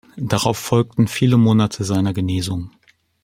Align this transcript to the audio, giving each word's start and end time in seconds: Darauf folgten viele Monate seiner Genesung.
Darauf 0.17 0.57
folgten 0.57 1.07
viele 1.07 1.37
Monate 1.37 1.83
seiner 1.83 2.11
Genesung. 2.11 2.71